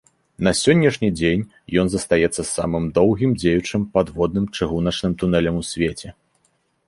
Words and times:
На 0.45 0.51
сённяшні 0.59 1.09
дзень 1.17 1.43
ён 1.81 1.87
застаецца 1.95 2.41
самым 2.55 2.87
доўгім 2.97 3.31
дзеючым 3.43 3.81
падводным 3.97 4.45
чыгуначным 4.55 5.11
тунэлем 5.23 5.55
у 5.63 5.65
свеце. 5.73 6.07